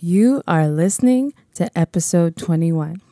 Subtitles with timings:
[0.00, 3.02] You are listening to episode 21.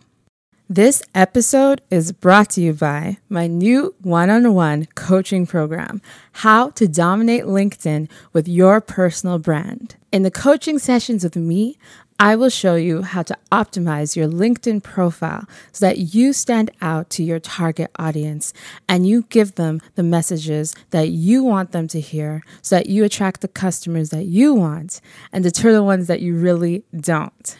[0.69, 6.70] This episode is brought to you by my new one on one coaching program, How
[6.70, 9.96] to Dominate LinkedIn with Your Personal Brand.
[10.12, 11.77] In the coaching sessions with me,
[12.18, 17.11] I will show you how to optimize your LinkedIn profile so that you stand out
[17.11, 18.54] to your target audience
[18.89, 23.04] and you give them the messages that you want them to hear so that you
[23.04, 27.58] attract the customers that you want and deter the ones that you really don't.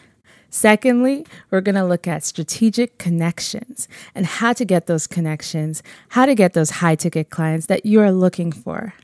[0.49, 6.25] Secondly, we're going to look at strategic connections and how to get those connections, how
[6.25, 8.95] to get those high ticket clients that you are looking for.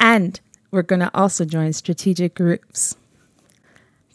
[0.00, 0.40] And
[0.72, 2.96] we're going to also join strategic groups.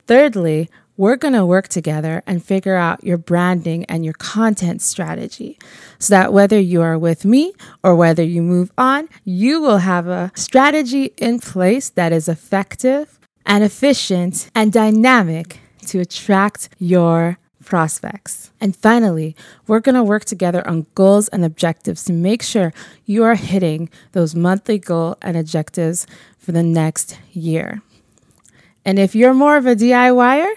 [0.08, 5.59] Thirdly, we're going to work together and figure out your branding and your content strategy
[6.00, 10.08] so that whether you are with me or whether you move on, you will have
[10.08, 18.52] a strategy in place that is effective and efficient and dynamic to attract your prospects.
[18.62, 19.36] And finally,
[19.67, 22.73] we're going to work together on goals and objectives to make sure
[23.06, 27.81] you are hitting those monthly goal and objectives for the next year.
[28.86, 30.53] And if you're more of a DIYer,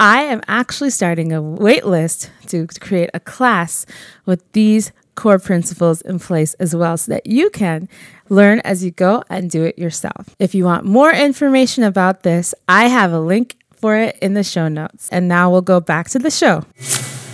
[0.00, 3.86] I am actually starting a wait list to create a class
[4.26, 7.88] with these core principles in place as well so that you can
[8.28, 10.34] learn as you go and do it yourself.
[10.38, 14.42] If you want more information about this, I have a link for it in the
[14.42, 15.08] show notes.
[15.10, 16.64] And now we'll go back to the show.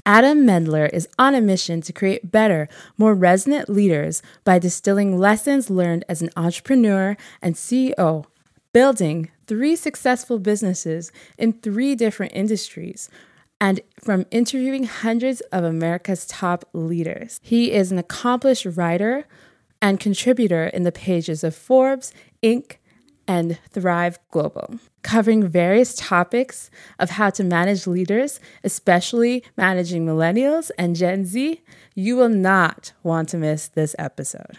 [0.05, 5.71] Adam Mendler is on a mission to create better, more resonant leaders by distilling lessons
[5.71, 8.25] learned as an entrepreneur and CEO,
[8.77, 13.09] building three successful businesses in three different industries,
[13.59, 17.41] and from interviewing hundreds of America's top leaders.
[17.43, 19.27] He is an accomplished writer
[19.81, 22.77] and contributor in the pages of Forbes, Inc.,
[23.27, 30.95] and Thrive Global, covering various topics of how to manage leaders, especially managing millennials and
[30.95, 31.63] Gen Z.
[31.95, 34.59] You will not want to miss this episode.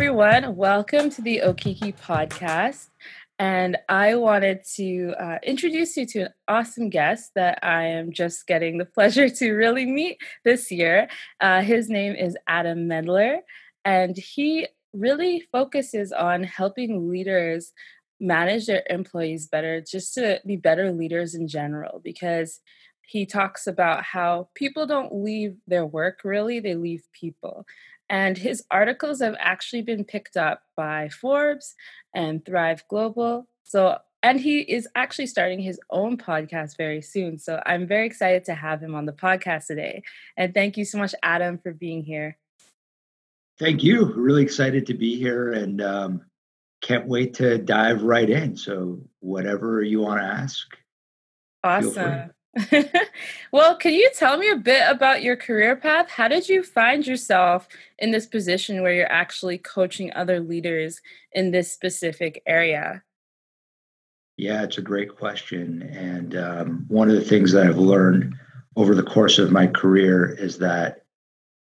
[0.00, 0.56] Everyone.
[0.56, 2.88] Welcome to the Okiki podcast.
[3.38, 8.46] And I wanted to uh, introduce you to an awesome guest that I am just
[8.46, 11.06] getting the pleasure to really meet this year.
[11.38, 13.40] Uh, his name is Adam Mendler,
[13.84, 17.74] and he really focuses on helping leaders
[18.18, 22.60] manage their employees better, just to be better leaders in general, because
[23.02, 27.66] he talks about how people don't leave their work really, they leave people.
[28.10, 31.76] And his articles have actually been picked up by Forbes
[32.12, 33.46] and Thrive Global.
[33.62, 37.38] So, and he is actually starting his own podcast very soon.
[37.38, 40.02] So, I'm very excited to have him on the podcast today.
[40.36, 42.36] And thank you so much, Adam, for being here.
[43.60, 44.12] Thank you.
[44.16, 46.22] Really excited to be here and um,
[46.82, 48.56] can't wait to dive right in.
[48.56, 50.66] So, whatever you want to ask.
[51.62, 52.32] Awesome.
[53.52, 56.10] well, can you tell me a bit about your career path?
[56.10, 57.68] How did you find yourself
[57.98, 61.00] in this position where you're actually coaching other leaders
[61.32, 63.02] in this specific area?
[64.36, 65.82] Yeah, it's a great question.
[65.82, 68.34] And um, one of the things that I've learned
[68.74, 71.04] over the course of my career is that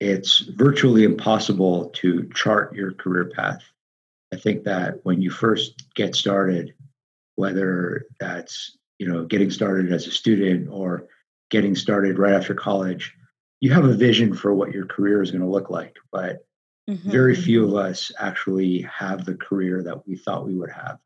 [0.00, 3.62] it's virtually impossible to chart your career path.
[4.32, 6.74] I think that when you first get started,
[7.36, 11.08] whether that's you know getting started as a student or
[11.50, 13.14] getting started right after college
[13.60, 16.46] you have a vision for what your career is going to look like but
[16.88, 17.10] mm-hmm.
[17.10, 20.98] very few of us actually have the career that we thought we would have.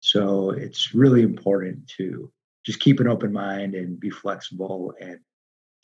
[0.00, 2.30] So it's really important to
[2.64, 5.18] just keep an open mind and be flexible and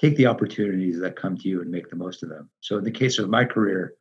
[0.00, 2.50] take the opportunities that come to you and make the most of them.
[2.60, 3.94] So in the case of my career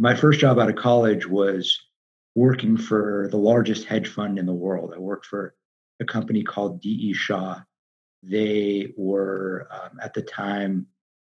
[0.00, 1.76] my first job out of college was
[2.36, 4.92] working for the largest hedge fund in the world.
[4.94, 5.56] I worked for
[6.00, 7.12] a company called D.E.
[7.12, 7.60] Shaw.
[8.22, 10.86] They were um, at the time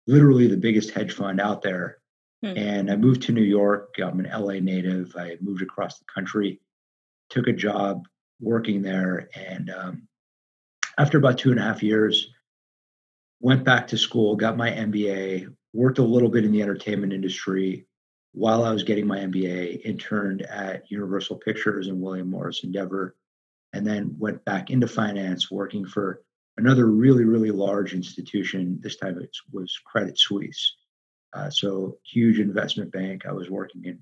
[0.07, 1.99] literally the biggest hedge fund out there.
[2.43, 2.53] Hmm.
[2.57, 3.95] And I moved to New York.
[4.03, 5.15] I'm an LA native.
[5.17, 6.61] I moved across the country,
[7.31, 8.07] took a job
[8.41, 9.29] working there.
[9.35, 10.09] And um,
[10.99, 12.31] after about two and a half years,
[13.41, 17.87] went back to school, got my MBA, worked a little bit in the entertainment industry.
[18.33, 23.15] While I was getting my MBA, interned at Universal Pictures and William Morris Endeavor,
[23.75, 26.23] and then went back into finance, working for
[26.57, 28.79] another really, really large institution.
[28.81, 30.77] This time it was Credit Suisse.
[31.33, 33.27] Uh, so, huge investment bank.
[33.27, 33.99] I was working in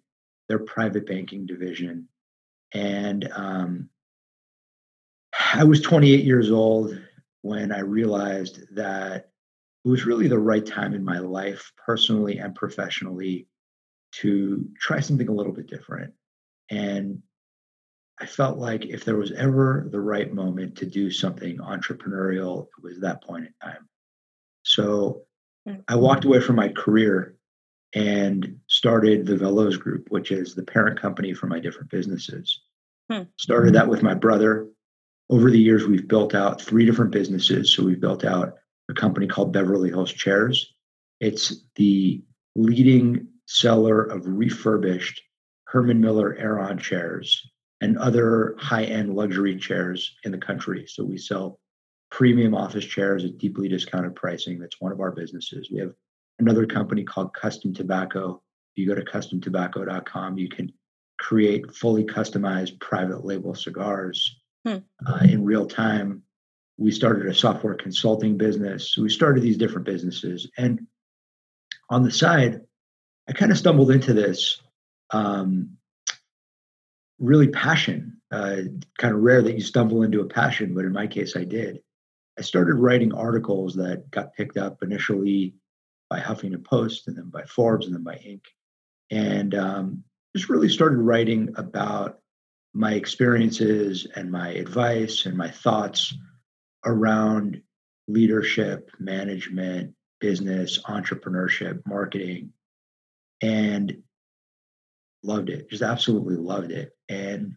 [0.49, 2.07] their private banking division.
[2.75, 3.89] And um,
[5.55, 6.99] I was 28 years old
[7.41, 9.31] when I realized that
[9.85, 13.49] it was really the right time in my life, personally and professionally,
[14.13, 16.13] to try something a little bit different.
[16.71, 17.23] And
[18.21, 22.83] I felt like if there was ever the right moment to do something entrepreneurial, it
[22.83, 23.89] was that point in time.
[24.63, 25.23] So
[25.67, 25.77] hmm.
[25.89, 27.37] I walked away from my career
[27.95, 32.63] and started the Veloz Group, which is the parent company for my different businesses.
[33.11, 33.23] Hmm.
[33.39, 34.69] Started that with my brother.
[35.31, 37.75] Over the years, we've built out three different businesses.
[37.75, 38.55] So we've built out
[38.89, 40.75] a company called Beverly Hills Chairs.
[41.21, 42.23] It's the
[42.55, 45.21] leading seller of refurbished
[45.67, 47.51] Herman Miller Aeron chairs
[47.83, 50.87] and other high-end luxury chairs in the country.
[50.87, 51.59] So we sell
[52.13, 54.61] premium office chairs at deeply discounted pricing.
[54.61, 55.69] That's one of our businesses.
[55.71, 55.93] We have
[56.39, 58.41] another company called Custom Tobacco.
[58.75, 60.73] If you go to customtobacco.com, you can
[61.19, 64.79] create fully customized private label cigars hmm.
[65.05, 66.23] uh, in real time.
[66.79, 68.93] We started a software consulting business.
[68.93, 70.49] So we started these different businesses.
[70.57, 70.87] And
[71.91, 72.61] on the side,
[73.29, 74.63] I kind of stumbled into this
[75.11, 75.79] um,
[77.19, 78.19] really passion.
[78.31, 78.63] Uh,
[78.99, 81.81] kind of rare that you stumble into a passion, but in my case, I did.
[82.39, 85.55] I started writing articles that got picked up initially
[86.09, 88.43] by Huffington Post and then by Forbes and then by Inc.
[89.11, 90.05] And um,
[90.35, 92.21] just really started writing about
[92.75, 96.15] my experiences and my advice and my thoughts
[96.87, 97.61] around
[98.09, 102.53] leadership, management, business, entrepreneurship, marketing.
[103.43, 104.03] And
[105.23, 106.97] loved it, just absolutely loved it.
[107.09, 107.57] And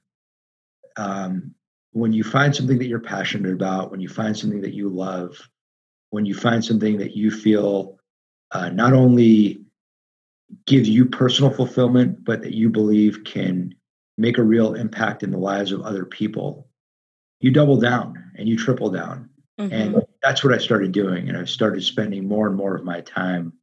[0.98, 1.56] um,
[1.92, 5.38] when you find something that you're passionate about, when you find something that you love,
[6.10, 8.00] when you find something that you feel
[8.52, 9.62] uh, not only
[10.66, 13.74] gives you personal fulfillment, but that you believe can
[14.18, 16.68] make a real impact in the lives of other people,
[17.40, 19.30] you double down and you triple down.
[19.60, 19.74] Mm-hmm.
[19.74, 21.30] And that's what I started doing.
[21.30, 23.54] And I've started spending more and more of my time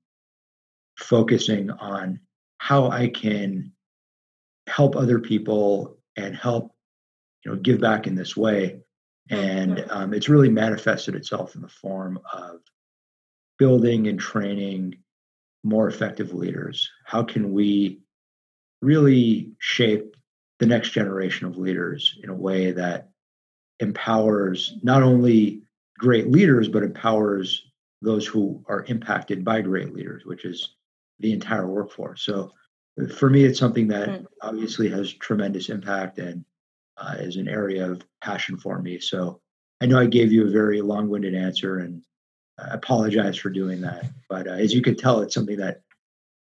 [0.99, 2.21] focusing on
[2.59, 3.73] how I can
[4.69, 6.75] help other people and help
[7.45, 8.81] you know give back in this way.
[9.31, 9.91] And mm-hmm.
[9.91, 12.61] um, it's really manifested itself in the form of
[13.59, 14.97] building and training
[15.65, 16.91] more effective leaders.
[17.05, 18.01] How can we
[18.81, 20.17] really shape
[20.59, 23.11] the next generation of leaders in a way that
[23.81, 25.63] empowers not only
[25.99, 27.65] great leaders but empowers
[28.01, 30.75] those who are impacted by great leaders which is
[31.21, 32.23] the entire workforce?
[32.23, 32.53] So
[33.17, 34.27] for me, it's something that mm.
[34.43, 36.45] obviously has tremendous impact and
[36.99, 38.99] uh, is an area of passion for me.
[39.01, 39.41] So
[39.81, 42.03] I know I gave you a very long winded answer and
[42.59, 44.05] I apologize for doing that.
[44.29, 45.83] But uh, as you can tell, it's something that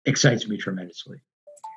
[0.05, 1.19] excites me tremendously.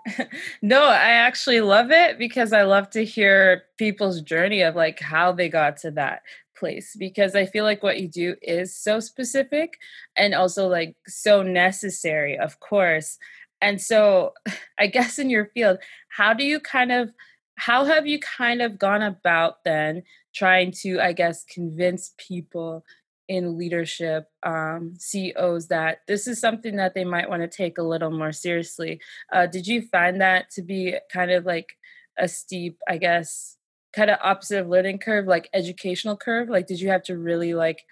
[0.62, 5.32] no, I actually love it because I love to hear people's journey of like how
[5.32, 6.22] they got to that
[6.56, 9.78] place because I feel like what you do is so specific
[10.16, 13.18] and also like so necessary, of course.
[13.60, 14.32] And so,
[14.78, 17.10] I guess in your field, how do you kind of
[17.58, 22.84] how have you kind of gone about then trying to, I guess, convince people
[23.26, 27.82] in leadership, um, CEOs, that this is something that they might want to take a
[27.82, 29.00] little more seriously?
[29.32, 31.76] Uh, did you find that to be kind of like
[32.16, 33.56] a steep, I guess,
[33.92, 36.48] kind of opposite of learning curve, like educational curve?
[36.48, 37.84] Like, did you have to really like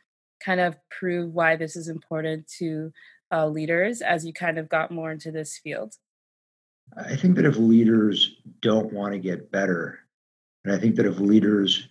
[0.44, 2.92] kind of prove why this is important to
[3.33, 5.95] uh, leaders as you kind of got more into this field?
[6.97, 10.00] I think that if leaders don't want to get better,
[10.64, 11.88] and I think that if leaders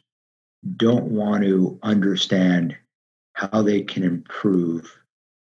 [0.77, 2.75] don't want to understand
[3.33, 4.91] how they can improve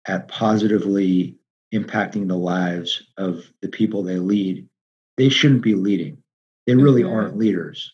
[0.08, 1.38] at positively
[1.74, 4.68] impacting the lives of the people they lead,
[5.18, 6.18] they shouldn't be leading.
[6.66, 7.14] They really mm-hmm.
[7.14, 7.94] aren't leaders.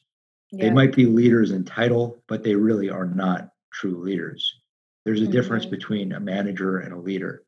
[0.51, 0.66] Yeah.
[0.66, 4.60] They might be leaders in title, but they really are not true leaders.
[5.06, 5.32] There's a mm-hmm.
[5.32, 7.44] difference between a manager and a leader.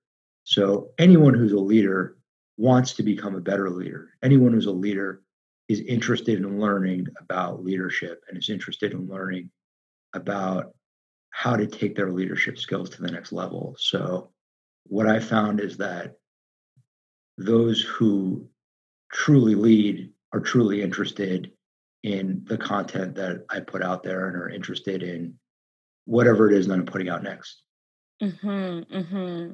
[0.50, 2.18] So anyone who's a leader
[2.58, 4.10] wants to become a better leader.
[4.24, 5.22] Anyone who's a leader
[5.68, 9.52] is interested in learning about leadership and is interested in learning
[10.16, 10.74] about
[11.30, 13.76] how to take their leadership skills to the next level.
[13.78, 14.32] So,
[14.86, 16.16] what I found is that
[17.38, 18.50] those who
[19.14, 21.52] truly lead are truly interested
[22.02, 25.36] in the content that I put out there and are interested in
[26.06, 27.62] whatever it is that I'm putting out next.
[28.20, 29.54] Mm-hmm, mm-hmm.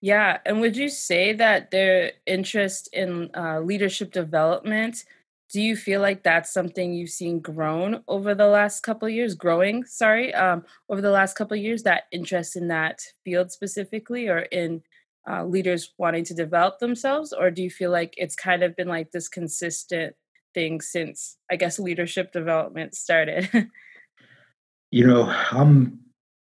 [0.00, 0.38] Yeah.
[0.46, 5.04] And would you say that their interest in uh, leadership development,
[5.52, 9.84] do you feel like that's something you've seen grown over the last couple years, growing,
[9.84, 14.82] sorry, um, over the last couple years, that interest in that field specifically or in
[15.28, 17.32] uh, leaders wanting to develop themselves?
[17.32, 20.14] Or do you feel like it's kind of been like this consistent
[20.54, 23.50] thing since, I guess, leadership development started?
[24.90, 25.98] you know, I'm,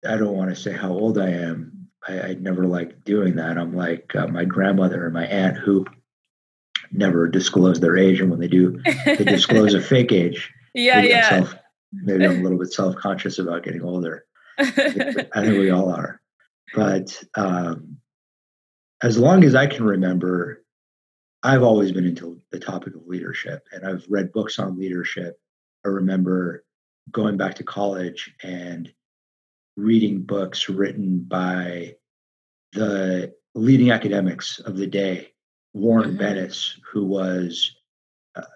[0.08, 3.58] I don't want to say how old I am, I, I never liked doing that.
[3.58, 5.86] I'm like uh, my grandmother and my aunt who
[6.90, 10.52] never disclose their age, and when they do, they disclose a fake age.
[10.74, 11.28] Yeah, maybe yeah.
[11.30, 11.54] I'm self,
[11.92, 14.24] maybe I'm a little bit self conscious about getting older.
[14.58, 16.20] I think we all are.
[16.74, 17.98] But um,
[19.02, 20.64] as long as I can remember,
[21.42, 25.38] I've always been into the topic of leadership, and I've read books on leadership.
[25.84, 26.64] I remember
[27.10, 28.92] going back to college and
[29.76, 31.94] reading books written by
[32.72, 35.32] the leading academics of the day,
[35.74, 36.80] Warren mm-hmm.
[36.92, 37.74] Who was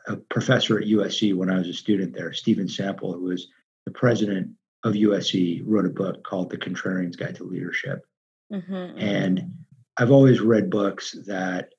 [0.07, 3.49] a professor at USC when I was a student there, Stephen Sample, who was
[3.85, 4.51] the president
[4.85, 8.07] of USC, wrote a book called The Contrarian's Guide to Leadership.
[8.53, 8.99] Mm-hmm, mm-hmm.
[8.99, 9.53] And
[9.97, 11.75] I've always read books that,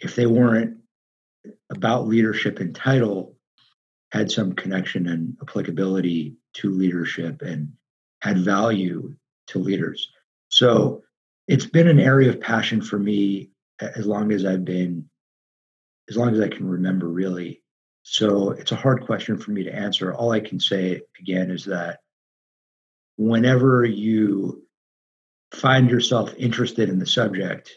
[0.00, 0.76] if they weren't
[1.70, 3.34] about leadership in title,
[4.12, 7.72] had some connection and applicability to leadership and
[8.20, 9.14] had value
[9.48, 10.10] to leaders.
[10.48, 11.02] So
[11.46, 15.08] it's been an area of passion for me as long as I've been,
[16.08, 17.62] as long as I can remember, really.
[18.02, 20.14] So it's a hard question for me to answer.
[20.14, 22.00] All I can say again is that
[23.16, 24.62] whenever you
[25.52, 27.70] find yourself interested in the subject,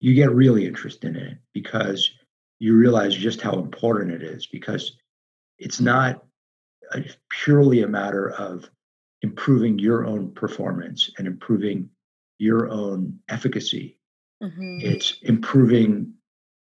[0.00, 2.10] you get really interested in it because
[2.58, 4.96] you realize just how important it is because
[5.58, 6.24] it's not
[6.92, 8.68] a, purely a matter of
[9.22, 11.88] improving your own performance and improving
[12.38, 13.98] your own efficacy.
[14.42, 14.78] Mm-hmm.
[14.80, 16.14] It's improving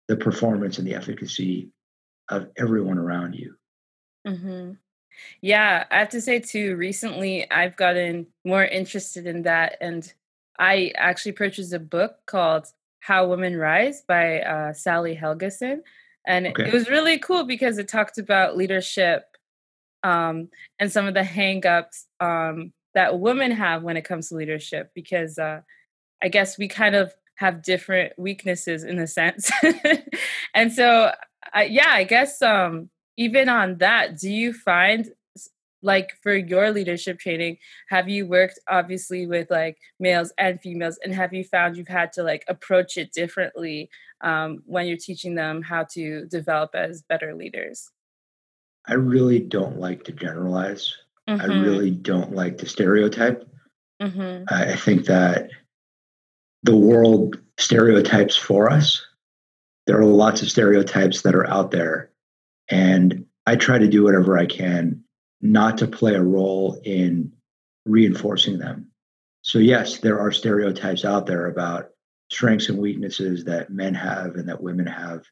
[0.08, 1.72] the performance and the efficacy
[2.30, 3.56] of everyone around you.
[4.28, 4.74] Mm-hmm.
[5.42, 9.78] Yeah, I have to say too, recently I've gotten more interested in that.
[9.82, 10.12] And
[10.60, 12.68] I actually purchased a book called
[13.00, 15.82] How Women Rise by uh, Sally Helgesen.
[16.26, 16.68] And okay.
[16.68, 19.33] it was really cool because it talked about leadership
[20.04, 24.92] um, and some of the hangups um, that women have when it comes to leadership
[24.94, 25.62] because uh,
[26.22, 29.52] I guess we kind of have different weaknesses in a sense.
[30.54, 31.12] and so,
[31.56, 35.10] uh, yeah, I guess um, even on that, do you find
[35.84, 37.58] like for your leadership training
[37.90, 42.14] have you worked obviously with like males and females and have you found you've had
[42.14, 43.90] to like approach it differently
[44.22, 47.92] um, when you're teaching them how to develop as better leaders
[48.88, 50.96] I really don't like to generalize.
[51.28, 51.42] Mm-hmm.
[51.42, 53.48] I really don't like to stereotype.
[54.02, 54.46] Mm-hmm.
[54.50, 55.50] I think that
[56.64, 59.06] the world stereotypes for us.
[59.86, 62.10] There are lots of stereotypes that are out there.
[62.70, 65.04] And I try to do whatever I can
[65.42, 67.34] not to play a role in
[67.86, 68.88] reinforcing them.
[69.42, 71.90] So, yes, there are stereotypes out there about
[72.32, 75.26] strengths and weaknesses that men have and that women have.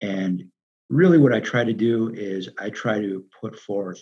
[0.00, 0.48] And
[0.92, 3.98] really what I try to do is I try to put forth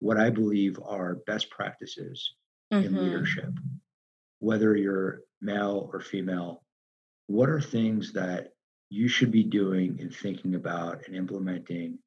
[0.00, 2.34] what I believe are best practices
[2.72, 2.84] mm-hmm.
[2.84, 3.50] in leadership,
[4.40, 6.64] whether you're male or female.
[7.28, 8.48] What are things that
[8.90, 11.98] you should be doing and thinking about and implementing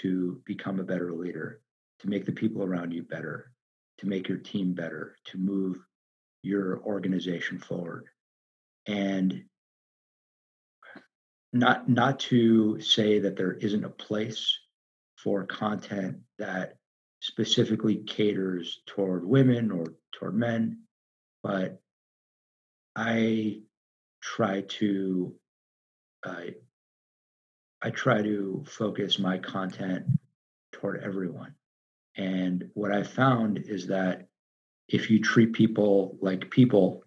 [0.00, 1.60] to become a better leader,
[2.00, 3.52] to make the people around you better,
[3.98, 5.78] to make your team better, to move
[6.42, 8.06] your organization forward?
[8.88, 9.44] And
[11.52, 14.58] not not to say that there isn't a place
[15.16, 16.76] for content that
[17.20, 20.78] specifically caters toward women or toward men
[21.42, 21.80] but
[22.96, 23.60] i
[24.22, 25.34] try to
[26.24, 26.42] uh,
[27.82, 30.06] i try to focus my content
[30.72, 31.54] toward everyone.
[32.16, 34.26] And what i found is that
[34.88, 37.04] if you treat people like people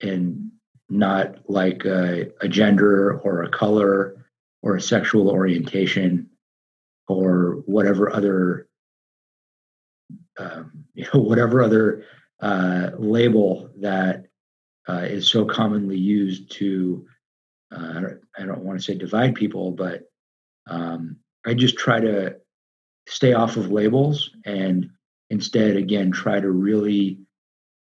[0.00, 0.49] and
[0.90, 4.26] not like a, a gender or a color
[4.62, 6.28] or a sexual orientation
[7.08, 8.68] or whatever other
[10.38, 12.04] um, you know whatever other
[12.40, 14.26] uh, label that
[14.88, 17.06] uh, is so commonly used to
[17.72, 18.02] uh,
[18.36, 20.02] I don't want to say divide people, but
[20.68, 21.16] um,
[21.46, 22.36] I just try to
[23.08, 24.90] stay off of labels and
[25.30, 27.18] instead, again, try to really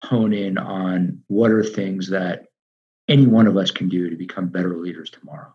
[0.03, 2.47] hone in on what are things that
[3.07, 5.53] any one of us can do to become better leaders tomorrow.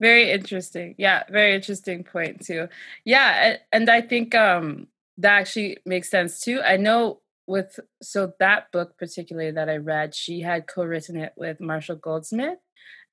[0.00, 0.94] Very interesting.
[0.96, 2.68] Yeah, very interesting point too.
[3.04, 4.86] Yeah, and I think um
[5.18, 6.60] that actually makes sense too.
[6.62, 11.60] I know with so that book particularly that I read, she had co-written it with
[11.60, 12.58] Marshall Goldsmith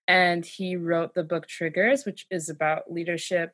[0.08, 3.54] and he wrote the book Triggers, which is about leadership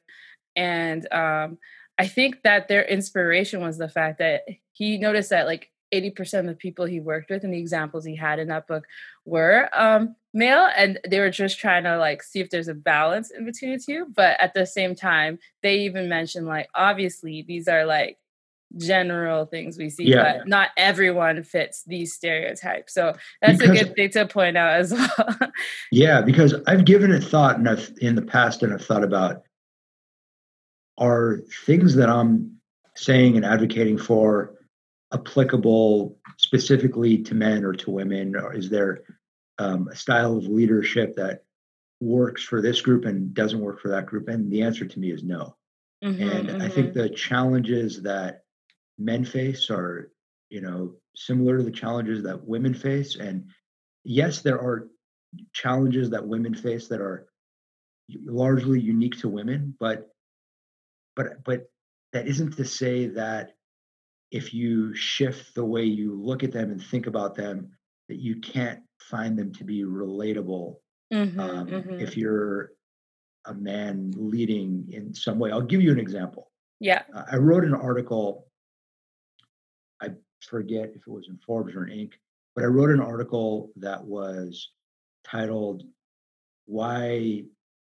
[0.56, 1.58] and um
[1.98, 4.42] I think that their inspiration was the fact that
[4.74, 8.16] he noticed that like 80% of the people he worked with and the examples he
[8.16, 8.86] had in that book
[9.26, 13.32] were um, male and they were just trying to like see if there's a balance
[13.32, 17.68] in between the two but at the same time they even mentioned like obviously these
[17.68, 18.18] are like
[18.78, 20.38] general things we see yeah.
[20.38, 24.80] but not everyone fits these stereotypes so that's because, a good thing to point out
[24.80, 25.38] as well
[25.92, 29.42] yeah because i've given it thought and I've, in the past and i've thought about
[30.98, 32.56] are things that i'm
[32.96, 34.54] saying and advocating for
[35.14, 38.36] applicable specifically to men or to women?
[38.36, 39.04] Or is there
[39.58, 41.44] um, a style of leadership that
[42.00, 44.28] works for this group and doesn't work for that group?
[44.28, 45.56] And the answer to me is no.
[46.04, 46.62] Mm-hmm, and mm-hmm.
[46.62, 47.00] I think mm-hmm.
[47.00, 48.44] the challenges that
[48.98, 50.12] men face are,
[50.50, 53.16] you know, similar to the challenges that women face.
[53.18, 53.50] And
[54.04, 54.88] yes, there are
[55.54, 57.28] challenges that women face that are
[58.26, 60.10] largely unique to women, but
[61.16, 61.70] but but
[62.14, 63.54] that isn't to say that
[64.32, 67.70] if you shift the way you look at them and think about them,
[68.08, 70.76] that you can't find them to be relatable.
[71.14, 72.00] Mm-hmm, um, mm-hmm.
[72.00, 72.72] If you're
[73.46, 76.50] a man leading in some way, I'll give you an example.
[76.80, 77.04] Yeah.
[77.14, 78.48] Uh, I wrote an article,
[80.02, 80.10] I
[80.42, 82.14] forget if it was in Forbes or in Inc.,
[82.56, 84.72] but I wrote an article that was
[85.26, 85.84] titled
[86.66, 87.44] Why.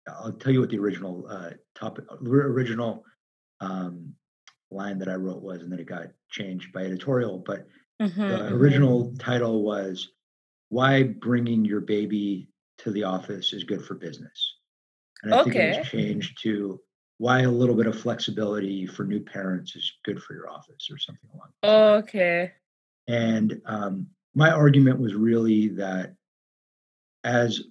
[0.07, 3.05] I'll tell you what the original uh, topic, original
[3.61, 4.13] um,
[4.73, 7.43] line that I wrote was, and then it got changed by editorial.
[7.45, 7.67] But
[8.01, 10.09] mm-hmm, the original title was
[10.69, 12.47] "Why Bringing Your Baby
[12.79, 14.55] to the Office is Good for Business,"
[15.23, 15.51] and I okay.
[15.51, 16.79] think it was changed to
[17.17, 20.97] "Why a little bit of flexibility for new parents is good for your office," or
[20.97, 21.49] something along.
[21.63, 22.51] Oh, okay.
[23.07, 26.15] And um, my argument was really that
[27.23, 27.61] as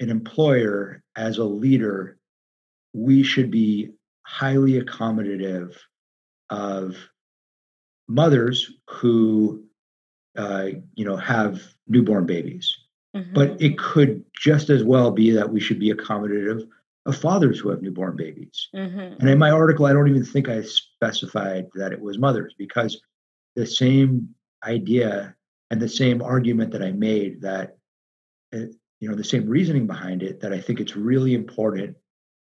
[0.00, 2.18] an employer, as a leader,
[2.92, 3.90] we should be
[4.24, 5.76] highly accommodative
[6.52, 6.96] of
[8.08, 9.64] mothers who
[10.36, 12.76] uh, you know have newborn babies
[13.16, 13.32] mm-hmm.
[13.32, 16.68] but it could just as well be that we should be accommodative
[17.06, 19.20] of fathers who have newborn babies mm-hmm.
[19.20, 23.00] and in my article i don't even think i specified that it was mothers because
[23.56, 24.28] the same
[24.64, 25.34] idea
[25.70, 27.76] and the same argument that i made that
[28.54, 28.66] uh,
[29.00, 31.96] you know the same reasoning behind it that i think it's really important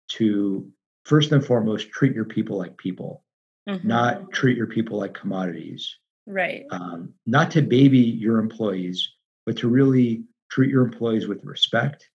[0.08, 0.66] to
[1.04, 3.22] first and foremost treat your people like people
[3.68, 3.86] mm-hmm.
[3.86, 5.96] not treat your people like commodities.
[6.26, 6.64] Right.
[6.70, 9.08] Um, not to baby your employees,
[9.46, 12.08] but to really treat your employees with respect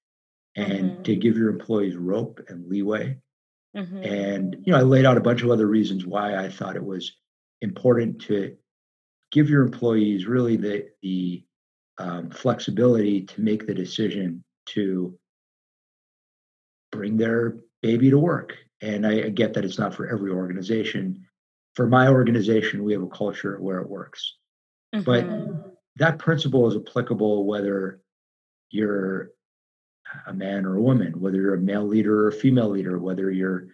[0.56, 1.04] and mm-hmm.
[1.04, 3.18] to give your employees rope and leeway.
[3.76, 4.04] Mm-hmm.
[4.04, 6.84] And, you know, I laid out a bunch of other reasons why I thought it
[6.84, 7.12] was
[7.62, 8.56] important to
[9.32, 11.44] give your employees really the, the
[11.98, 15.18] um, flexibility to make the decision to
[16.92, 18.56] bring their baby to work.
[18.82, 21.26] And I, I get that it's not for every organization,
[21.76, 24.36] for my organization, we have a culture where it works.
[24.94, 25.04] Mm-hmm.
[25.04, 28.02] But that principle is applicable whether
[28.70, 29.32] you're
[30.28, 33.32] a man or a woman, whether you're a male leader or a female leader, whether
[33.32, 33.68] you're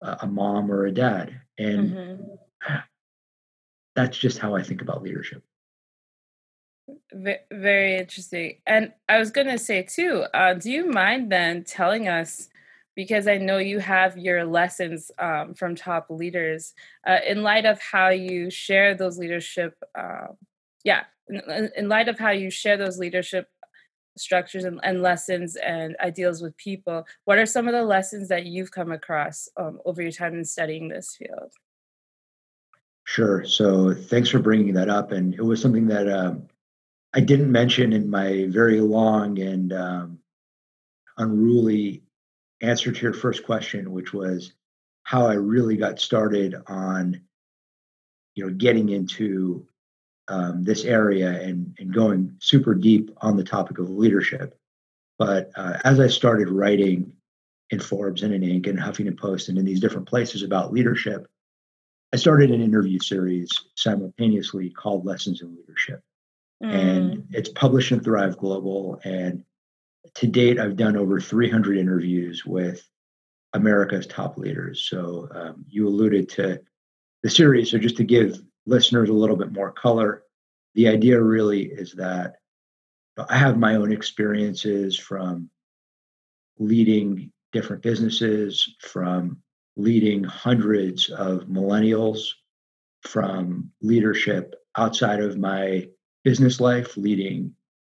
[0.00, 1.40] a mom or a dad.
[1.58, 2.74] And mm-hmm.
[3.94, 5.42] that's just how I think about leadership.
[7.50, 8.56] Very interesting.
[8.66, 12.48] And I was going to say, too, uh, do you mind then telling us
[12.94, 16.74] because I know you have your lessons um, from top leaders.
[17.06, 20.28] Uh, in light of how you share those leadership, uh,
[20.84, 23.48] yeah, in, in, light of how you share those leadership
[24.16, 28.44] structures and, and, lessons and ideals with people, what are some of the lessons that
[28.44, 31.52] you've come across um, over your time in studying this field?
[33.04, 33.44] Sure.
[33.44, 35.12] So thanks for bringing that up.
[35.12, 36.46] And it was something that um,
[37.14, 40.18] I didn't mention in my very long and um,
[41.18, 42.01] unruly
[42.62, 44.52] answer to your first question, which was
[45.02, 47.20] how I really got started on,
[48.34, 49.66] you know, getting into
[50.28, 54.56] um, this area and, and going super deep on the topic of leadership.
[55.18, 57.12] But uh, as I started writing
[57.70, 58.68] in Forbes and in Inc.
[58.68, 61.26] and Huffington Post and in these different places about leadership,
[62.12, 66.00] I started an interview series simultaneously called Lessons in Leadership.
[66.62, 66.72] Mm.
[66.72, 69.00] And it's published in Thrive Global.
[69.04, 69.44] And
[70.14, 72.88] to date, I've done over 300 interviews with
[73.52, 74.86] America's top leaders.
[74.88, 76.60] So um, you alluded to
[77.22, 77.70] the series.
[77.70, 80.24] So just to give listeners a little bit more color,
[80.74, 82.36] the idea really is that
[83.28, 85.50] I have my own experiences from
[86.58, 89.38] leading different businesses, from
[89.76, 92.20] leading hundreds of millennials,
[93.02, 95.88] from leadership outside of my
[96.24, 97.54] business life, leading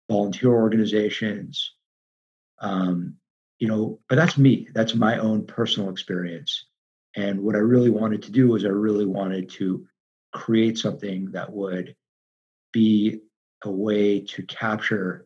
[0.09, 1.73] volunteer organizations.
[2.59, 3.15] Um,
[3.59, 4.67] you know, but that's me.
[4.73, 6.65] That's my own personal experience.
[7.15, 9.87] And what I really wanted to do was I really wanted to
[10.33, 11.95] create something that would
[12.71, 13.21] be
[13.63, 15.25] a way to capture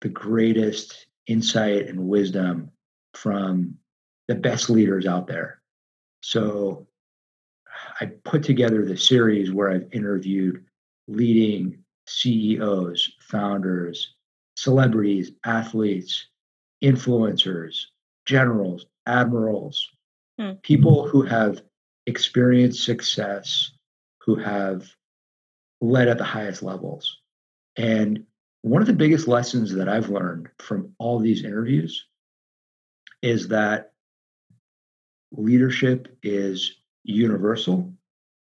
[0.00, 2.70] the greatest insight and wisdom
[3.14, 3.76] from
[4.28, 5.60] the best leaders out there.
[6.20, 6.86] So
[8.00, 10.64] I put together the series where I've interviewed
[11.08, 14.14] leading CEOs, founders,
[14.56, 16.28] celebrities, athletes,
[16.82, 17.86] influencers,
[18.26, 19.88] generals, admirals,
[20.38, 20.52] hmm.
[20.62, 21.62] people who have
[22.06, 23.72] experienced success,
[24.20, 24.84] who have
[25.80, 27.18] led at the highest levels.
[27.76, 28.24] And
[28.62, 32.06] one of the biggest lessons that I've learned from all these interviews
[33.22, 33.92] is that
[35.32, 37.92] leadership is universal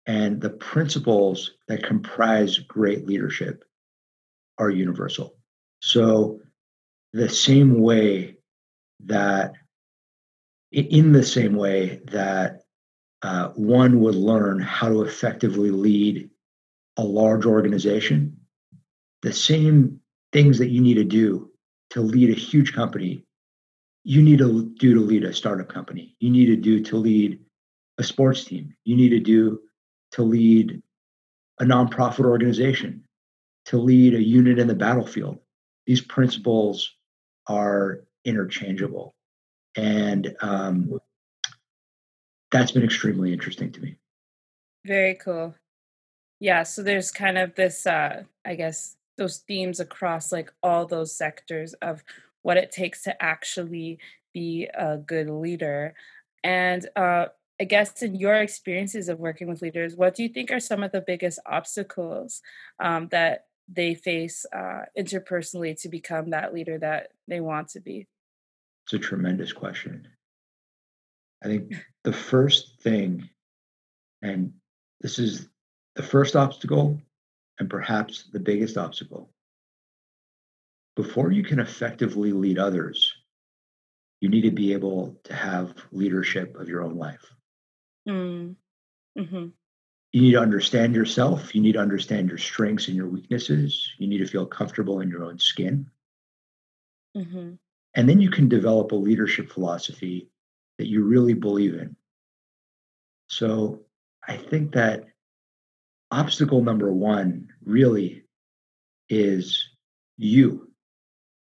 [0.05, 3.63] and the principles that comprise great leadership
[4.57, 5.35] are universal.
[5.81, 6.39] So,
[7.13, 8.37] the same way
[9.05, 9.53] that,
[10.71, 12.61] in the same way that
[13.21, 16.29] uh, one would learn how to effectively lead
[16.97, 18.37] a large organization,
[19.21, 19.99] the same
[20.31, 21.49] things that you need to do
[21.91, 23.25] to lead a huge company,
[24.03, 26.15] you need to do to lead a startup company.
[26.19, 27.39] You need to do to lead
[27.97, 28.75] a sports team.
[28.85, 29.61] You need to do
[30.11, 30.81] to lead
[31.59, 33.03] a nonprofit organization,
[33.65, 35.39] to lead a unit in the battlefield.
[35.85, 36.95] These principles
[37.49, 39.15] are interchangeable.
[39.75, 40.99] And um,
[42.51, 43.95] that's been extremely interesting to me.
[44.85, 45.55] Very cool.
[46.39, 46.63] Yeah.
[46.63, 51.73] So there's kind of this, uh, I guess, those themes across like all those sectors
[51.81, 52.03] of
[52.41, 53.99] what it takes to actually
[54.33, 55.93] be a good leader.
[56.43, 57.25] And uh,
[57.59, 60.81] I guess in your experiences of working with leaders, what do you think are some
[60.81, 62.41] of the biggest obstacles
[62.79, 68.07] um, that they face uh, interpersonally to become that leader that they want to be?
[68.85, 70.07] It's a tremendous question.
[71.43, 73.29] I think the first thing,
[74.21, 74.53] and
[75.01, 75.47] this is
[75.95, 76.99] the first obstacle
[77.59, 79.29] and perhaps the biggest obstacle,
[80.95, 83.13] before you can effectively lead others,
[84.21, 87.25] you need to be able to have leadership of your own life.
[88.07, 88.55] Mm.
[89.17, 89.47] hmm
[90.11, 91.53] You need to understand yourself.
[91.53, 93.91] You need to understand your strengths and your weaknesses.
[93.97, 95.89] You need to feel comfortable in your own skin.
[97.15, 97.53] Mm-hmm.
[97.95, 100.29] And then you can develop a leadership philosophy
[100.77, 101.95] that you really believe in.
[103.27, 103.81] So
[104.27, 105.05] I think that
[106.11, 108.23] obstacle number one really
[109.09, 109.69] is
[110.17, 110.71] you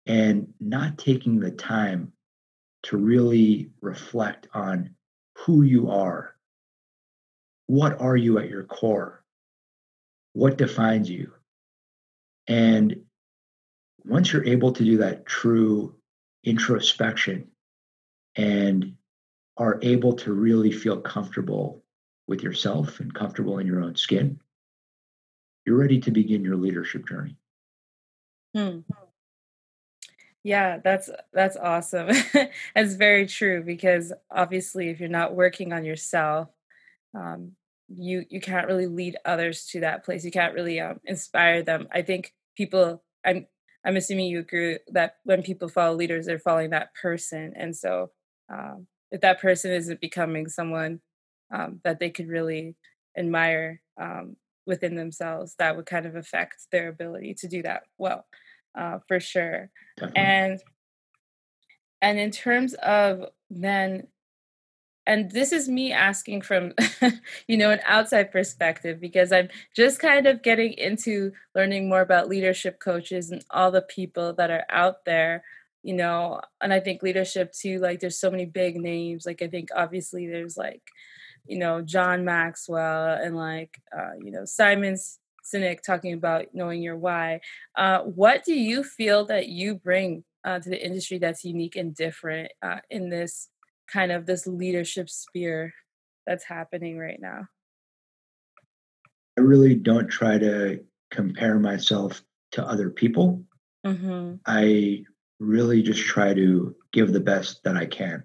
[0.06, 2.12] and not taking the time
[2.84, 4.94] to really reflect on
[5.38, 6.33] who you are
[7.66, 9.22] what are you at your core?
[10.32, 11.32] What defines you?
[12.46, 13.04] And
[14.04, 15.94] once you're able to do that true
[16.44, 17.48] introspection
[18.36, 18.94] and
[19.56, 21.82] are able to really feel comfortable
[22.26, 24.40] with yourself and comfortable in your own skin,
[25.64, 27.36] you're ready to begin your leadership journey.
[28.54, 28.80] Hmm.
[30.42, 32.10] Yeah, that's that's awesome.
[32.74, 36.48] that's very true because obviously if you're not working on yourself,
[37.14, 37.52] um,
[37.88, 40.24] you you can't really lead others to that place.
[40.24, 41.88] You can't really um, inspire them.
[41.92, 43.02] I think people.
[43.24, 43.46] I'm
[43.84, 48.10] I'm assuming you agree that when people follow leaders, they're following that person, and so
[48.52, 51.00] um, if that person isn't becoming someone
[51.54, 52.76] um, that they could really
[53.16, 58.26] admire um, within themselves, that would kind of affect their ability to do that well,
[58.76, 59.70] uh, for sure.
[59.96, 60.22] Definitely.
[60.22, 60.60] And
[62.02, 64.08] and in terms of then
[65.06, 66.72] and this is me asking from
[67.48, 72.28] you know an outside perspective because i'm just kind of getting into learning more about
[72.28, 75.42] leadership coaches and all the people that are out there
[75.86, 76.40] you know?
[76.62, 79.26] And i think leadership too like there's so many big names.
[79.26, 80.82] Like i think obviously there's like
[81.46, 84.96] you know john maxwell and like uh, you know simon
[85.44, 87.40] sinek talking about knowing your why.
[87.76, 91.94] Uh, what do you feel that you bring uh, to the industry that's unique and
[91.94, 93.48] different uh, in this
[93.94, 95.72] kind of this leadership sphere
[96.26, 97.46] that's happening right now?
[99.38, 100.80] I really don't try to
[101.10, 103.44] compare myself to other people.
[103.86, 104.36] Mm-hmm.
[104.46, 105.04] I
[105.38, 108.24] really just try to give the best that I can.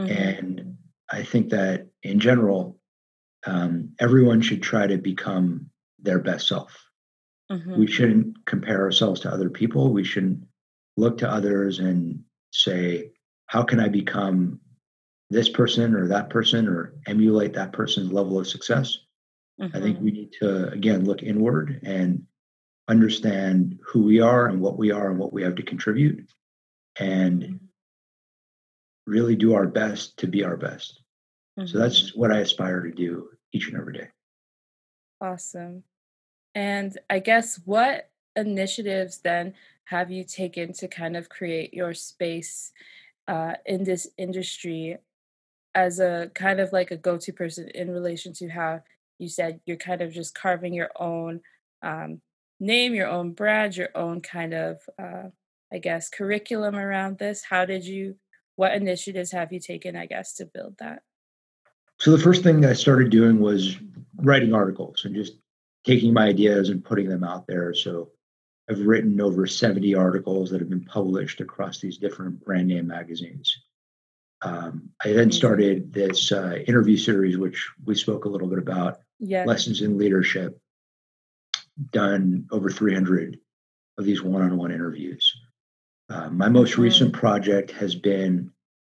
[0.00, 0.12] Mm-hmm.
[0.12, 0.76] And
[1.10, 2.78] I think that in general,
[3.46, 6.76] um, everyone should try to become their best self.
[7.50, 7.78] Mhm.
[7.78, 9.92] We shouldn't compare ourselves to other people.
[9.92, 10.44] We shouldn't
[10.96, 13.12] look to others and say,
[13.46, 14.60] how can I become
[15.30, 18.98] this person or that person or emulate that person's level of success?
[19.74, 20.02] I think Mhm.
[20.02, 22.26] we need to, again, look inward and
[22.88, 26.30] understand who we are and what we are and what we have to contribute
[26.98, 27.60] and
[29.06, 31.02] really do our best to be our best.
[31.64, 31.78] So Mhm.
[31.78, 34.08] that's what I aspire to do each and every day.
[35.20, 35.84] Awesome.
[36.54, 42.72] And I guess what initiatives then have you taken to kind of create your space
[43.26, 44.98] uh, in this industry
[45.74, 48.80] as a kind of like a go-to person in relation to how
[49.18, 51.40] you said you're kind of just carving your own
[51.82, 52.20] um,
[52.60, 55.28] name, your own brand, your own kind of, uh,
[55.72, 57.42] I guess, curriculum around this?
[57.48, 58.16] How did you,
[58.56, 61.02] what initiatives have you taken, I guess, to build that?
[61.98, 63.76] So the first thing I started doing was
[64.16, 65.34] writing articles and just
[65.84, 67.74] taking my ideas and putting them out there.
[67.74, 68.10] So
[68.70, 73.64] I've written over 70 articles that have been published across these different brand name magazines.
[74.42, 75.32] Um, I then Amazing.
[75.32, 79.44] started this uh, interview series, which we spoke a little bit about Yeah.
[79.44, 80.60] lessons in leadership,
[81.92, 83.38] done over 300
[83.98, 85.32] of these one on one interviews.
[86.08, 88.50] Uh, my most recent project has been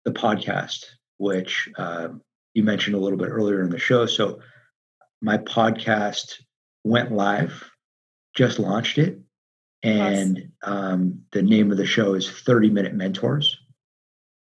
[0.06, 0.86] the podcast,
[1.18, 2.22] which um,
[2.54, 4.06] you mentioned a little bit earlier in the show.
[4.06, 4.40] So,
[5.22, 6.42] my podcast
[6.86, 7.70] went live,
[8.36, 9.20] just launched it,
[9.84, 13.58] and um, the name of the show is 30 Minute Mentors.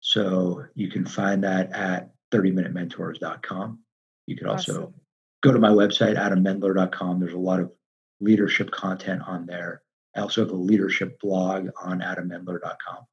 [0.06, 3.80] So, you can find that at 30minutementors.com.
[4.28, 4.94] You can also Awesome.
[5.42, 7.22] go to my website, adammendler.com.
[7.22, 7.72] There's a lot of
[8.20, 9.82] leadership content on there.
[10.14, 13.06] I also have a leadership blog on adammendler.com.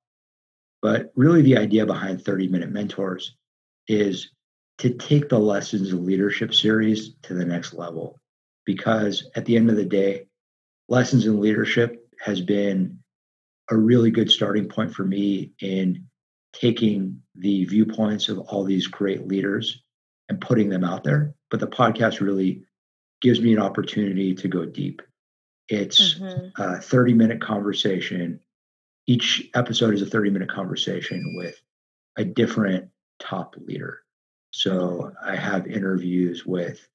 [0.82, 3.36] But really, the idea behind 30 Minute Mentors
[3.86, 4.32] is
[4.78, 8.18] to take the Lessons in Leadership series to the next level.
[8.66, 10.26] Because at the end of the day,
[10.88, 12.98] Lessons in Leadership has been
[13.70, 16.08] a really good starting point for me in
[16.52, 19.82] taking the viewpoints of all these great leaders
[20.28, 21.34] and putting them out there.
[21.50, 22.64] But the podcast really
[23.20, 25.02] gives me an opportunity to go deep.
[25.68, 26.52] It's Mhm.
[26.58, 28.40] a 30 minute conversation.
[29.06, 31.60] Each episode is a 30 minute conversation with
[32.16, 34.02] a different top leader.
[34.52, 36.86] So I have interviews with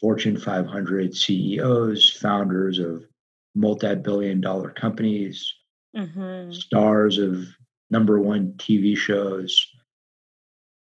[0.00, 3.06] Fortune 500 CEOs, founders of
[3.54, 5.54] multi billion dollar companies,
[5.94, 6.52] Mhm.
[6.52, 7.46] stars of
[7.90, 9.68] number one TV shows,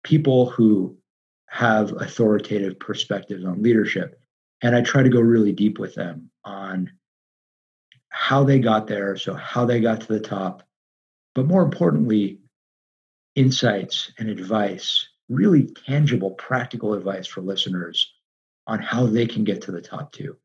[0.04, 0.98] people who
[1.48, 4.20] have authoritative perspectives on leadership.
[4.62, 6.92] And I try to go really deep with them on
[8.10, 10.64] how they got there, so how they got to the top,
[11.36, 12.40] but more importantly,
[13.36, 18.14] insights and advice, really tangible, practical advice for listeners
[18.68, 20.38] on how they can get to the top too.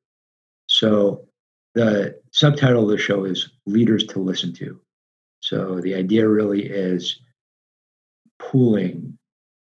[0.66, 1.26] So
[1.74, 4.80] the subtitle of the show is Leaders to Listen to.
[5.40, 7.20] So the idea really is
[8.38, 9.18] pooling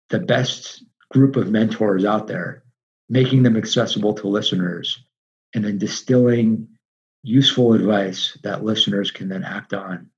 [0.10, 2.64] the best group of mentors out there,
[3.10, 5.04] making them accessible to listeners,
[5.54, 6.68] and then distilling
[7.24, 10.10] useful advice that listeners can then act on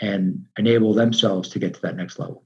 [0.00, 2.44] and enable themselves to get to that next level.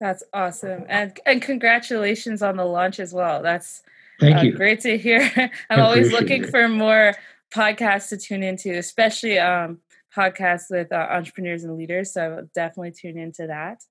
[0.00, 0.84] That's awesome.
[0.88, 3.42] And and congratulations on the launch as well.
[3.42, 3.82] That's
[4.20, 4.52] Thank uh, you.
[4.52, 5.30] great to hear.
[5.70, 6.50] I'm I always looking it.
[6.50, 7.14] for more
[7.54, 9.78] podcasts to tune into, especially um,
[10.16, 12.12] podcasts with uh, entrepreneurs and leaders.
[12.12, 13.82] So definitely tune into that.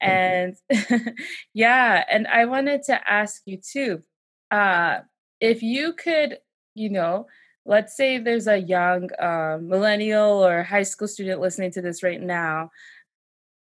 [0.00, 0.54] And
[1.54, 4.02] yeah, and I wanted to ask you too,
[4.50, 5.00] uh,
[5.40, 6.38] if you could,
[6.74, 7.26] you know,
[7.64, 12.20] let's say there's a young uh, millennial or high school student listening to this right
[12.20, 12.70] now,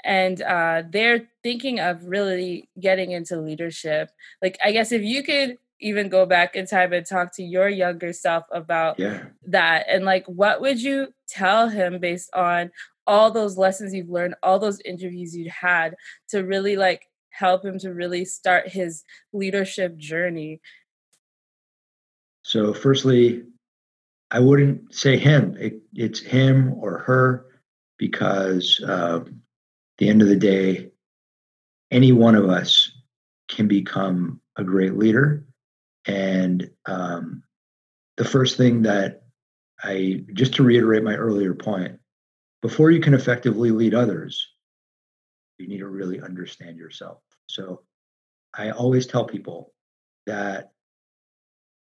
[0.05, 4.11] and uh, they're thinking of really getting into leadership.
[4.42, 7.68] Like, I guess if you could even go back in time and talk to your
[7.68, 9.25] younger self about Yeah.
[9.47, 12.70] that, and like, what would you tell him based on
[13.07, 15.94] all those lessons you've learned, all those interviews you'd had
[16.31, 20.61] to really like help him to really start his leadership journey?
[22.42, 23.44] So, firstly,
[24.31, 25.57] I wouldn't say him.
[25.61, 27.47] It, it's him or her
[27.99, 29.42] because um,
[29.99, 30.90] the end of the day,
[31.90, 32.90] any one of us
[33.49, 35.44] can become a great leader.
[36.07, 37.43] And um,
[38.17, 39.23] the first thing that
[39.83, 41.99] I, just to reiterate my earlier point,
[42.62, 44.47] before you can effectively lead others,
[45.59, 47.19] you need to really understand yourself.
[47.47, 47.83] So
[48.57, 49.73] I always tell people
[50.27, 50.71] that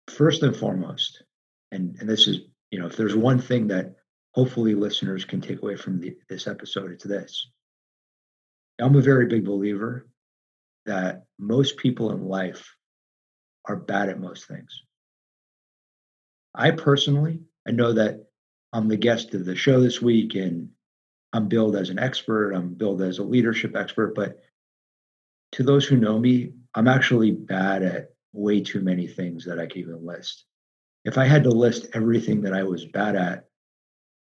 [0.08, 1.22] first and foremost,
[1.70, 3.94] and, and this is, you know, if there's one thing that
[4.34, 7.46] hopefully listeners can take away from the, this episode, it's this.
[8.80, 10.08] I'm a very big believer
[10.86, 12.74] that most people in life
[13.66, 14.82] are bad at most things.
[16.54, 18.26] I personally, I know that
[18.72, 20.70] I'm the guest of the show this week and
[21.32, 24.38] I'm billed as an expert, I'm billed as a leadership expert, but
[25.52, 29.66] to those who know me, I'm actually bad at way too many things that I
[29.66, 30.44] can even list.
[31.04, 33.48] If I had to list everything that I was bad at,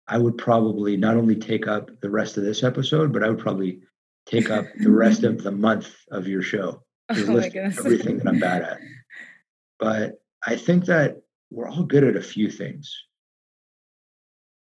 [0.08, 3.38] I would probably not only take up the rest of this episode, but I would
[3.38, 3.80] probably
[4.26, 6.82] take up the rest of the month of your show.
[7.08, 8.80] Oh list everything that I'm bad at.
[9.78, 12.94] But I think that we're all good at a few things.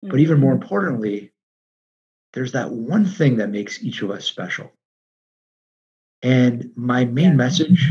[0.03, 0.11] Mm-hmm.
[0.11, 0.63] But even more mm-hmm.
[0.63, 1.31] importantly,
[2.33, 4.71] there's that one thing that makes each of us special.
[6.21, 7.33] And my main yeah.
[7.33, 7.89] message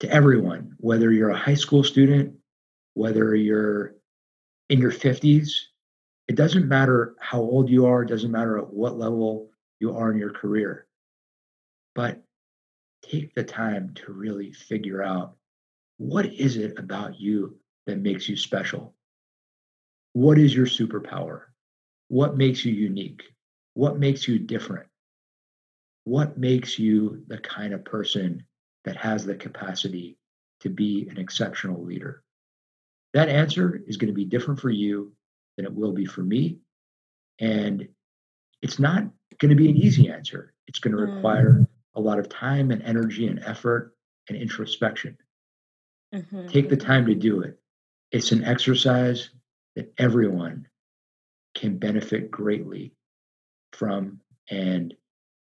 [0.00, 2.34] to everyone, whether you're a high school student,
[2.94, 3.94] whether you're
[4.68, 5.50] in your 50s,
[6.28, 10.10] it doesn't matter how old you are, it doesn't matter at what level you are
[10.10, 10.86] in your career.
[11.94, 12.22] But
[13.02, 15.36] take the time to really figure out
[16.02, 18.92] what is it about you that makes you special?
[20.14, 21.42] What is your superpower?
[22.08, 23.22] What makes you unique?
[23.74, 24.88] What makes you different?
[26.02, 28.44] What makes you the kind of person
[28.84, 30.18] that has the capacity
[30.60, 32.24] to be an exceptional leader?
[33.14, 35.12] That answer is going to be different for you
[35.56, 36.58] than it will be for me.
[37.38, 37.88] And
[38.60, 39.04] it's not
[39.38, 40.52] going to be an easy answer.
[40.66, 41.66] It's going to require mm.
[41.94, 43.94] a lot of time and energy and effort
[44.28, 45.16] and introspection.
[46.14, 46.48] Mm-hmm.
[46.48, 47.58] Take the time to do it.
[48.10, 49.30] It's an exercise
[49.76, 50.68] that everyone
[51.54, 52.92] can benefit greatly
[53.72, 54.20] from,
[54.50, 54.94] and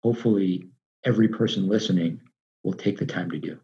[0.02, 0.68] hopefully,
[1.04, 2.20] every person listening
[2.64, 3.58] will take the time to do.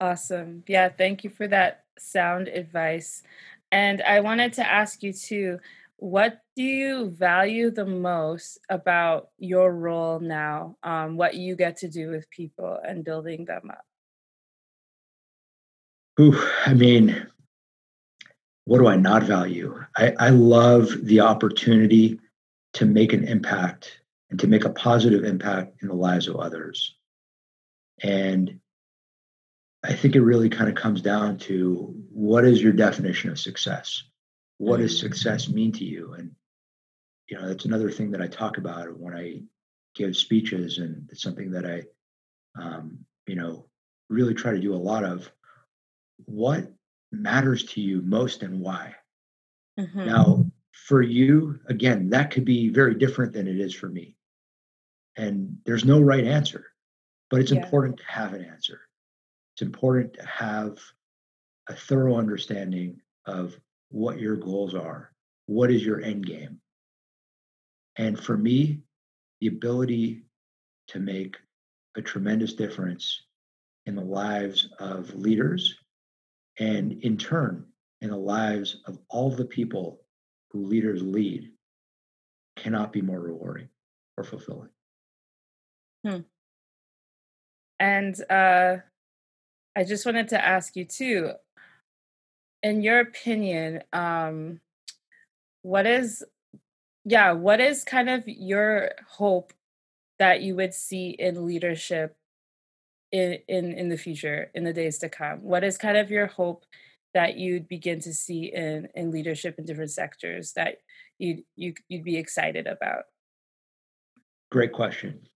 [0.00, 0.64] Awesome.
[0.66, 3.22] Yeah, thank you for that sound advice.
[3.70, 5.58] And I wanted to ask you too
[5.96, 11.88] what do you value the most about your role now um, what you get to
[11.88, 13.84] do with people and building them up
[16.20, 17.26] Ooh, I mean,
[18.66, 19.84] what do I not value?
[19.96, 22.20] I, I love the opportunity
[22.74, 24.00] to make an impact
[24.30, 26.96] and to make a positive impact in the lives of others.
[28.02, 28.60] And
[29.84, 34.02] I think it really kind of comes down to what is your definition of success?
[34.58, 35.06] What does mm-hmm.
[35.06, 36.14] success mean to you?
[36.14, 36.30] And,
[37.28, 39.42] you know, that's another thing that I talk about when I
[39.94, 40.78] give speeches.
[40.78, 41.82] And it's something that I,
[42.60, 43.66] um, you know,
[44.08, 45.30] really try to do a lot of
[46.26, 46.72] what
[47.12, 48.94] matters to you most and why.
[49.78, 50.06] Mm-hmm.
[50.06, 54.16] Now, for you, again, that could be very different than it is for me.
[55.16, 56.66] And there's no right answer,
[57.30, 57.62] but it's yeah.
[57.62, 58.80] important to have an answer.
[59.54, 60.78] It's important to have
[61.68, 63.58] a thorough understanding of
[63.90, 65.12] what your goals are,
[65.46, 66.60] what is your end game.
[67.96, 68.80] And for me,
[69.40, 70.22] the ability
[70.88, 71.36] to make
[71.96, 73.22] a tremendous difference
[73.86, 75.78] in the lives of leaders
[76.58, 77.66] and in turn
[78.00, 80.00] in the lives of all the people
[80.50, 81.50] who leaders lead
[82.56, 83.68] cannot be more rewarding
[84.16, 84.68] or fulfilling.
[86.06, 86.20] Hmm.
[87.80, 88.76] And uh,
[89.74, 91.32] I just wanted to ask you too,
[92.62, 94.60] in your opinion, um,
[95.62, 96.22] what is,
[97.04, 99.52] yeah, what is kind of your hope
[100.18, 102.16] that you would see in leadership
[103.14, 105.38] in, in in the future in the days to come?
[105.42, 106.64] What is kind of your hope
[107.14, 110.78] that you'd begin to see in in leadership in different sectors that
[111.18, 113.04] you'd you, you'd be excited about?
[114.50, 115.28] Great question.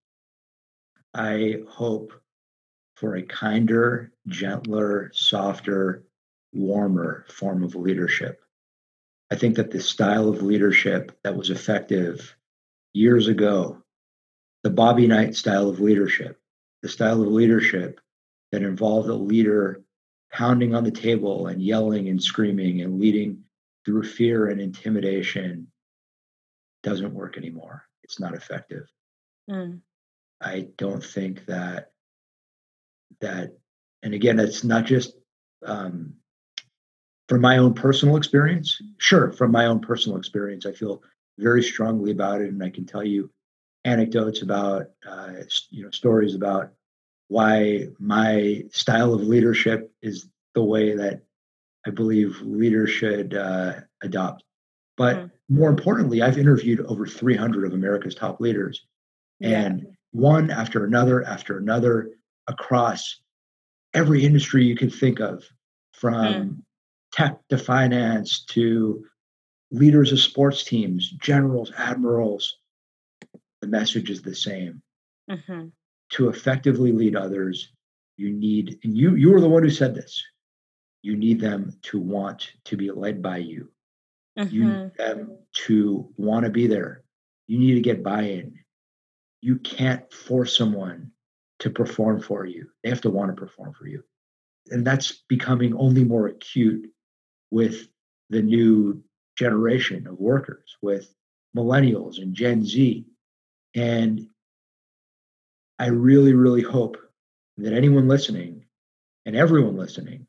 [1.14, 2.12] I hope
[2.96, 6.04] for a kinder gentler softer
[6.52, 8.40] warmer form of leadership.
[9.30, 12.34] I think that the style of leadership that was effective
[12.92, 13.84] years ago
[14.64, 16.37] the Bobby Knight style of leadership
[16.82, 18.00] the style of leadership
[18.52, 19.82] that involved a leader
[20.32, 23.42] pounding on the table and yelling and screaming and leading
[23.84, 25.66] through fear and intimidation
[26.82, 27.84] doesn't work anymore.
[28.02, 28.86] It's not effective.
[29.50, 29.80] Mm.
[30.40, 31.90] I don't think that
[33.20, 33.56] that,
[34.02, 35.16] and again, it's not just
[35.64, 36.14] um,
[37.28, 38.80] from my own personal experience.
[38.98, 41.02] Sure, from my own personal experience, I feel
[41.38, 43.30] very strongly about it, and I can tell you
[43.84, 45.32] anecdotes about uh,
[45.70, 46.72] you know stories about
[47.28, 51.22] why my style of leadership is the way that
[51.86, 54.44] I believe leaders should uh, adopt.
[54.96, 55.56] But mm-hmm.
[55.56, 58.86] more importantly, I've interviewed over 300 of America's top leaders,
[59.40, 59.60] yeah.
[59.60, 62.10] and one after another after another
[62.46, 63.20] across
[63.94, 65.44] every industry you can think of,
[65.92, 66.56] from mm.
[67.12, 69.04] tech to finance to
[69.70, 72.58] leaders of sports teams, generals, admirals,
[73.60, 74.82] the message is the same.
[75.30, 75.68] Mm-hmm.
[76.10, 77.72] To effectively lead others,
[78.16, 80.22] you need, and you you were the one who said this.
[81.02, 83.70] you need them to want to be led by you.
[84.38, 84.54] Mm-hmm.
[84.54, 87.02] You need them to want to be there.
[87.46, 88.58] You need to get buy in.
[89.40, 91.12] You can't force someone
[91.60, 94.02] to perform for you, they have to want to perform for you.
[94.70, 96.90] And that's becoming only more acute
[97.50, 97.88] with
[98.30, 99.02] the new
[99.36, 101.12] generation of workers, with
[101.56, 103.06] millennials and Gen Z.
[103.74, 104.28] And
[105.78, 106.96] I really, really hope
[107.58, 108.64] that anyone listening
[109.26, 110.26] and everyone listening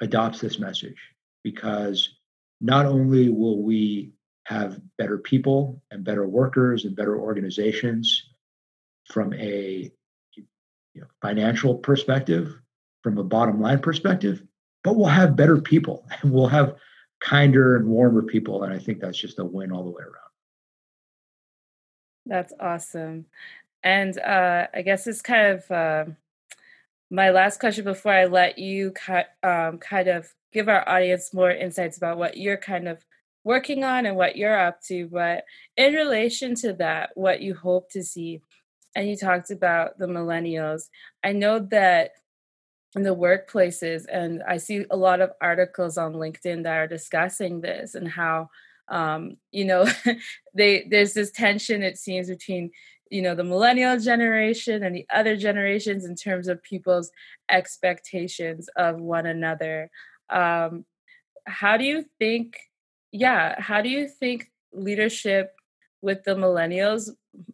[0.00, 0.98] adopts this message
[1.42, 2.16] because
[2.60, 4.12] not only will we
[4.44, 8.30] have better people and better workers and better organizations
[9.08, 9.90] from a
[10.36, 12.58] you know, financial perspective,
[13.02, 14.42] from a bottom line perspective,
[14.84, 16.76] but we'll have better people and we'll have
[17.20, 18.64] kinder and warmer people.
[18.64, 20.31] And I think that's just a win all the way around.
[22.26, 23.26] That's awesome.
[23.82, 26.04] And uh, I guess it's kind of uh,
[27.10, 28.94] my last question before I let you
[29.42, 33.04] um, kind of give our audience more insights about what you're kind of
[33.44, 35.08] working on and what you're up to.
[35.08, 35.44] But
[35.76, 38.40] in relation to that, what you hope to see,
[38.94, 40.88] and you talked about the millennials,
[41.24, 42.12] I know that
[42.94, 47.62] in the workplaces, and I see a lot of articles on LinkedIn that are discussing
[47.62, 48.50] this and how
[48.92, 49.86] um, you know
[50.54, 52.70] they there's this tension it seems between
[53.10, 57.10] you know the millennial generation and the other generations in terms of people's
[57.50, 59.90] expectations of one another.
[60.30, 60.84] Um,
[61.46, 62.56] how do you think
[63.10, 65.54] yeah how do you think leadership
[66.00, 67.10] with the millennials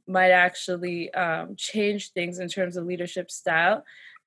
[0.07, 3.85] might actually um, change things in terms of leadership style?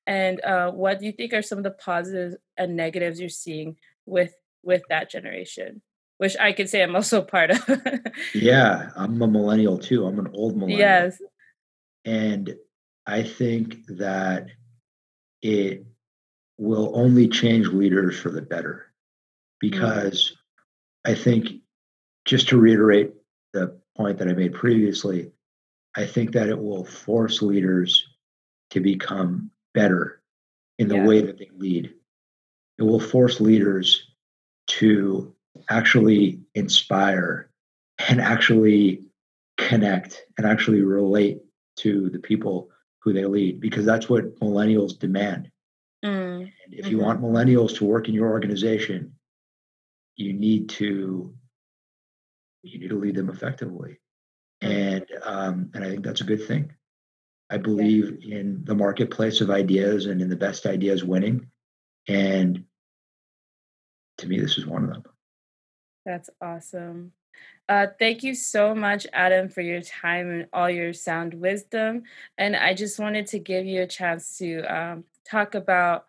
[0.08, 3.76] And uh, what do you think are some of the positives and negatives you're seeing
[4.06, 4.34] with
[4.64, 5.82] with that generation
[6.22, 7.68] which I could say I'm also part of.
[8.36, 10.06] yeah, I'm a millennial too.
[10.06, 10.80] I'm an old millennial.
[10.80, 11.20] Yes.
[12.06, 12.56] And
[13.08, 14.50] I think that
[15.42, 15.84] it
[16.60, 18.86] will only change leaders for the better
[19.60, 20.38] because
[21.08, 21.12] mm-hmm.
[21.12, 21.48] I think,
[22.26, 23.14] just to reiterate
[23.54, 25.32] the point that I made previously,
[25.96, 28.08] I think that it will force leaders
[28.70, 30.22] to become better
[30.78, 31.08] in the yeah.
[31.08, 31.96] way that they lead.
[32.78, 34.08] It will force leaders
[34.68, 35.34] to
[35.70, 37.50] actually inspire
[38.10, 39.04] and actually
[39.58, 41.40] connect and actually relate
[41.78, 45.50] to the people who they lead because that's what millennials demand.
[46.04, 46.42] Mm.
[46.42, 46.92] And if mm-hmm.
[46.92, 49.14] you want millennials to work in your organization,
[50.16, 51.34] you need to
[52.64, 54.00] you need to lead them effectively.
[54.64, 54.70] Mm.
[54.70, 56.72] And um, and I think that's a good thing.
[57.50, 58.38] I believe yeah.
[58.38, 61.48] in the marketplace of ideas and in the best ideas winning.
[62.08, 62.64] And
[64.20, 65.04] to me, this is one of them.
[66.06, 67.14] That's awesome.
[67.70, 72.04] Uh, thank you so much, Adam, for your time and all your sound wisdom.
[72.38, 76.06] And I just wanted to give you a chance to um, talk about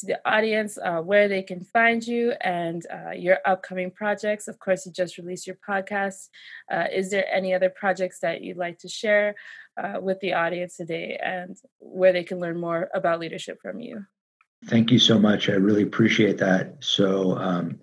[0.00, 4.48] to the audience uh, where they can find you and uh, your upcoming projects.
[4.48, 6.28] Of course, you just released your podcast.
[6.72, 9.36] Uh, is there any other projects that you'd like to share
[9.76, 14.04] uh, with the audience today and where they can learn more about leadership from you?
[14.66, 15.48] Thank you so much.
[15.48, 16.76] I really appreciate that.
[16.80, 17.78] So, um,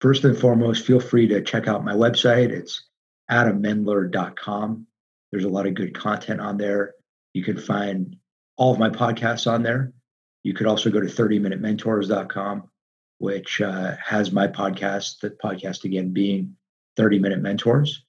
[0.00, 2.50] first and foremost, feel free to check out my website.
[2.50, 2.82] It's
[3.30, 4.86] adammendler.com.
[5.30, 6.94] There's a lot of good content on there.
[7.32, 8.16] You can find
[8.56, 9.92] all of my podcasts on there.
[10.42, 12.68] You could also go to 30minutementors.com,
[13.18, 16.56] which uh, has my podcast, the podcast again being
[16.96, 18.04] 30 Minute Mentors.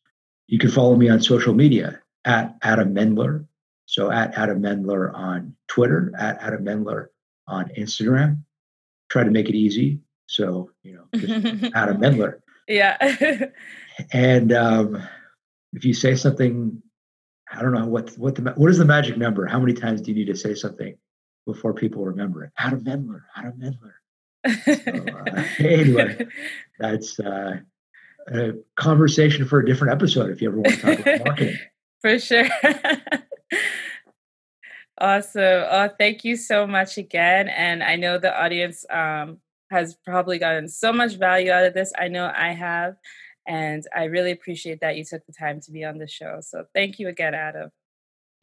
[0.48, 3.46] You can follow me on social media at Adam Mendler.
[3.86, 7.08] So at Adam Mendler on Twitter, at Adam Mendler
[7.48, 8.44] on Instagram.
[9.10, 10.00] Try to make it easy.
[10.32, 12.40] So, you know, just Adam Mendler.
[12.66, 12.96] Yeah.
[14.14, 15.04] and um,
[15.74, 16.82] if you say something,
[17.52, 19.46] I don't know what what the what is the magic number?
[19.46, 20.96] How many times do you need to say something
[21.46, 22.52] before people remember it?
[22.58, 23.92] Adam Mendler, Adam Mendler.
[24.64, 26.26] so, uh, anyway,
[26.80, 27.58] that's uh,
[28.34, 31.58] a conversation for a different episode if you ever want to talk about marketing.
[32.00, 32.48] For sure.
[34.98, 35.66] awesome.
[35.70, 37.50] Oh, thank you so much again.
[37.50, 39.40] And I know the audience um,
[39.72, 41.92] has probably gotten so much value out of this.
[41.98, 42.96] I know I have.
[43.48, 46.40] And I really appreciate that you took the time to be on the show.
[46.42, 47.72] So thank you again, Adam.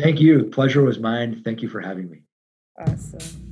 [0.01, 0.45] Thank you.
[0.45, 1.43] Pleasure was mine.
[1.45, 2.22] Thank you for having me.
[2.81, 3.51] Awesome.